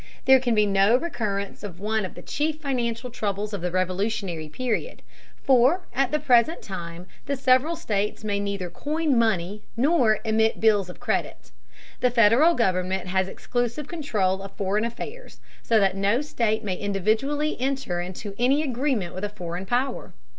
There 0.25 0.39
can 0.39 0.55
be 0.55 0.65
no 0.65 0.95
recurrence 0.97 1.61
of 1.61 1.79
one 1.79 2.05
of 2.05 2.15
the 2.15 2.23
chief 2.23 2.59
financial 2.59 3.11
troubles 3.11 3.53
of 3.53 3.61
the 3.61 3.69
Revolutionary 3.69 4.49
period, 4.49 5.03
for 5.43 5.81
at 5.93 6.09
the 6.11 6.19
present 6.19 6.63
time 6.63 7.05
the 7.27 7.35
several 7.35 7.75
states 7.75 8.23
may 8.23 8.39
neither 8.39 8.71
coin 8.71 9.15
money 9.15 9.61
nor 9.77 10.17
emit 10.25 10.59
bills 10.59 10.89
of 10.89 10.99
credit. 10.99 11.51
The 11.99 12.09
Federal 12.09 12.55
government 12.55 13.09
has 13.09 13.27
exclusive 13.27 13.87
control 13.87 14.41
of 14.41 14.53
foreign 14.57 14.85
affairs, 14.85 15.39
so 15.61 15.79
that 15.79 15.95
no 15.95 16.21
state 16.21 16.63
may 16.63 16.77
individually 16.77 17.55
enter 17.59 18.01
into 18.01 18.33
any 18.39 18.63
agreement 18.63 19.13
with 19.13 19.23
a 19.23 19.29
foreign 19.29 19.67
power. 19.67 20.15